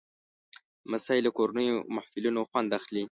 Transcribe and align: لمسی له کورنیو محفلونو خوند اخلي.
لمسی 0.87 1.19
له 1.25 1.31
کورنیو 1.37 1.85
محفلونو 1.95 2.41
خوند 2.49 2.69
اخلي. 2.79 3.03